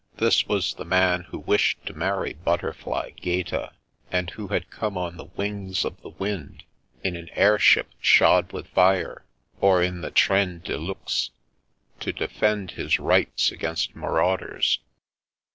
This 0.17 0.47
was 0.47 0.73
the 0.73 0.83
man 0.83 1.21
who 1.25 1.37
wished 1.37 1.85
to 1.85 1.93
marry 1.93 2.33
butterfly 2.33 3.11
Gaeta, 3.11 3.73
and 4.11 4.31
who 4.31 4.47
had 4.47 4.71
come 4.71 4.97
on 4.97 5.15
the 5.15 5.25
wings 5.37 5.85
of 5.85 6.01
the 6.01 6.09
wind, 6.09 6.63
in 7.03 7.15
an 7.15 7.29
airship" 7.33 7.89
shod 8.01 8.51
with 8.51 8.65
fire," 8.69 9.25
or 9.59 9.83
in 9.83 10.01
the 10.01 10.09
train 10.09 10.57
de 10.63 10.75
luxe, 10.75 11.29
to 11.99 12.11
defend 12.11 12.71
his 12.71 12.97
rights 12.97 13.51
against 13.51 13.95
marauders. 13.95 14.79